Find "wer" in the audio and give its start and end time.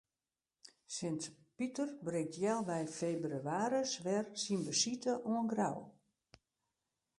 4.05-4.25